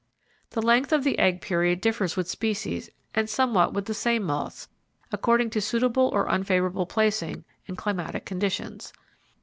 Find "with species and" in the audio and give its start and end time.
2.17-3.29